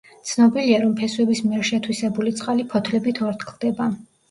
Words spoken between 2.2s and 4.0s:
წყალი ფოთლებით ორთქლდება.